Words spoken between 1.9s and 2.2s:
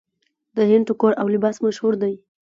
دی.